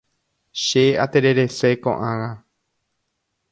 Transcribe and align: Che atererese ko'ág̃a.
Che 0.65 0.83
atererese 1.05 1.69
ko'ág̃a. 1.83 2.31